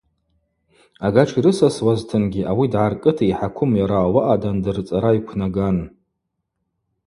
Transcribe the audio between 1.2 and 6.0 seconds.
тширысасуазтынгьи ауи дгӏаркӏыта йхӏаквым йара ауаъа дандырцӏара йквнаган.